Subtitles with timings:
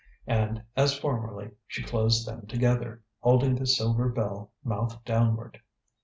[0.25, 5.61] And, as formerly, she closed them together, holding the silver bell, mouth downward.